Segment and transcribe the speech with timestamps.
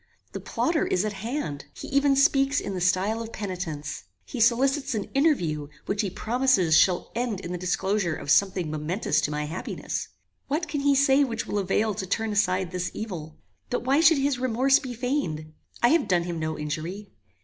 [0.31, 1.65] The plotter is at hand.
[1.75, 4.05] He even speaks in the style of penitence.
[4.25, 9.21] He solicits an interview which he promises shall end in the disclosure of something momentous
[9.21, 10.07] to my happiness.
[10.47, 13.37] What can he say which will avail to turn aside this evil?
[13.69, 15.53] But why should his remorse be feigned?
[15.83, 17.11] I have done him no injury.